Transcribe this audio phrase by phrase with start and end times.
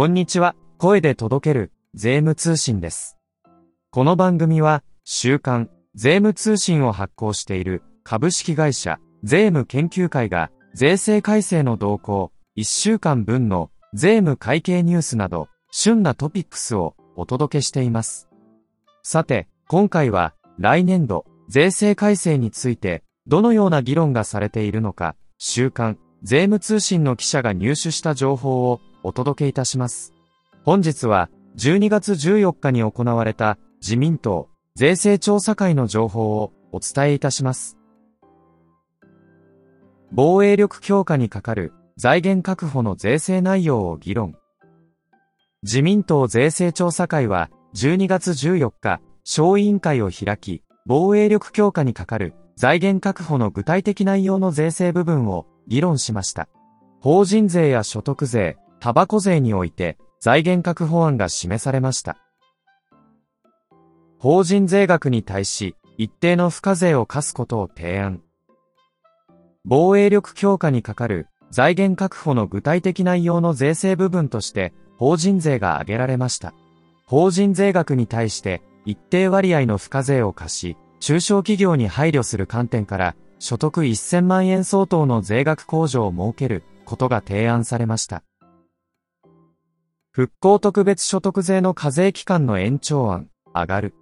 [0.00, 3.18] こんにちは、声で届ける税務通信です。
[3.90, 18.26] この番組は、週刊税務通信を発行している株式会社税務研究会が税制改正の動向、1週間分の税務会計ニュースなど、旬なトピックスをお届けしています。
[19.02, 30.12] さて、今回は来年度税制改正についてどのような議論がされているのか、週刊税務通信の記者が入手した情報をお届けいたします。
[30.64, 37.76] 本日は12月14日に行われた自民党税制調査会の情報をお伝えいたします。
[40.12, 44.34] 防衛力強化にかかる財源確保の税制内容を議論。
[45.62, 56.48] 自民党税制調査会は12月14日、小委員会を開き、防衛力強化にかかる財源確保の具体的内容の税制部分を議論しました。
[57.00, 62.16] 法人税や所得税、タバコ税において財源確保案が示されました。
[64.18, 68.22] 法人税額に対し一定の付加税を課すことを提案。
[69.64, 76.54] 防衛力強化にかかる財源確保の具体的内容の税制部分として法人税が挙げられました。
[77.04, 88.22] 法人税額に対して一定割合の付加税を課し、中小企業に配慮する観点から所得1000万円相当の税額控除を設けることが提案されました。
[90.12, 93.94] 復興特別所得税の課税期間の延長案、上がる。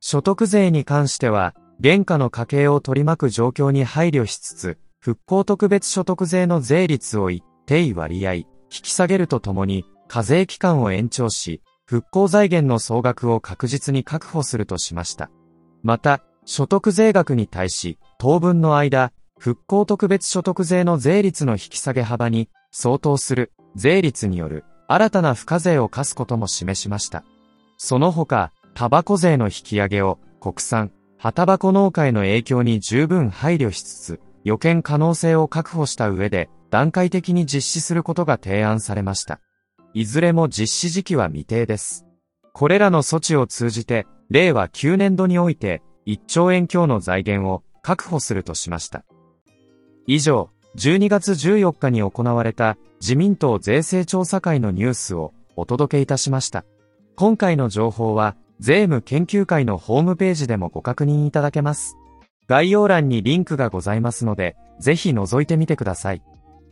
[0.00, 15.30] 所得税に関しては、原価の家計を取り巻く状況に配慮しつつ、復興特別所得税の税率を一定割合、引き下げるとともに、課税期間を延長し、復興財源の総額を確実に確保するとしました。
[15.84, 27.22] また、所得税額に対し、当分の間、復興特別所得税の税率の引き下げ幅に相当する税率による新たな付加税を課すことも示しました。
[27.76, 39.38] その他、タバコ税の引き上げを国産、葉タバコ農家への影響に十分配慮しつつ、予見可能性を確保した上で段階的に実施することが提案されました。
[39.92, 42.04] いずれも実施時期は未定です。
[42.52, 49.04] これらの措置を通じて、令和9年度において1兆円強の財源を確保するとしました。
[50.08, 56.64] 以上、12月14日に行われた自民党税制調査会のニュースをお届けいたしました。
[57.16, 61.96] 今回の情報は税務研究会のホームページでもご確認いただけます。
[62.46, 66.22] 概要欄にリンクがございますので、ぜひ覗いてみてください。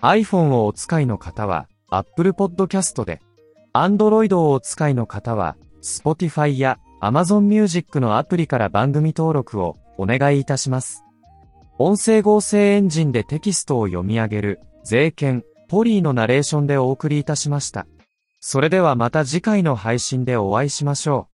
[0.00, 3.20] iPhone をお使いの方は Apple Podcast で、
[3.72, 11.04] Android をお使いの方は Spotify や Amazon Music のアプリから番組登録をお願いいたします。
[11.78, 17.86] 音声合成エンジンでテキストを読み上げる、税券、ポリーのナレーションでお送りいたしました。
[18.40, 21.31] それではまた次回の配信でお会いしましょう。